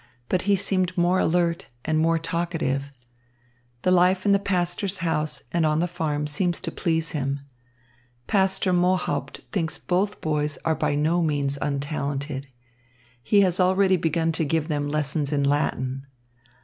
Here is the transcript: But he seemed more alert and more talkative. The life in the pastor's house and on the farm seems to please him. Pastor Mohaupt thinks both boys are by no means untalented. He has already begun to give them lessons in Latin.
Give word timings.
But 0.29 0.41
he 0.49 0.55
seemed 0.55 0.97
more 0.97 1.19
alert 1.19 1.69
and 1.85 1.99
more 1.99 2.17
talkative. 2.17 2.91
The 3.83 3.91
life 3.91 4.25
in 4.25 4.31
the 4.31 4.39
pastor's 4.39 4.97
house 5.05 5.43
and 5.51 5.63
on 5.63 5.79
the 5.79 5.87
farm 5.87 6.25
seems 6.25 6.59
to 6.61 6.71
please 6.71 7.11
him. 7.11 7.41
Pastor 8.25 8.73
Mohaupt 8.73 9.41
thinks 9.51 9.77
both 9.77 10.19
boys 10.19 10.57
are 10.65 10.73
by 10.73 10.95
no 10.95 11.21
means 11.21 11.59
untalented. 11.61 12.47
He 13.21 13.41
has 13.41 13.59
already 13.59 13.95
begun 13.95 14.31
to 14.31 14.43
give 14.43 14.69
them 14.69 14.89
lessons 14.89 15.31
in 15.31 15.43
Latin. 15.43 16.07